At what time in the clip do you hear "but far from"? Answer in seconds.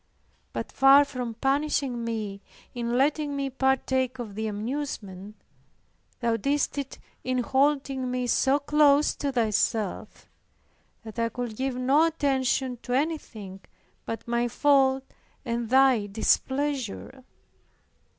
0.51-1.35